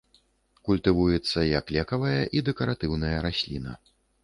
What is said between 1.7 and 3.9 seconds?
лекавая і дэкаратыўная расліна.